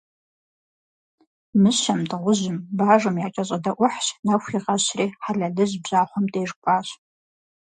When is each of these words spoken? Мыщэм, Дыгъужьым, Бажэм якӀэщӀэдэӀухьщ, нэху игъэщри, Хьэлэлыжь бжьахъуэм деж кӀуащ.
Мыщэм, 1.61 1.99
Дыгъужьым, 2.09 2.57
Бажэм 2.77 3.15
якӀэщӀэдэӀухьщ, 3.27 4.05
нэху 4.25 4.49
игъэщри, 4.57 5.07
Хьэлэлыжь 5.23 5.75
бжьахъуэм 5.83 6.25
деж 6.33 6.49
кӀуащ. 6.63 6.87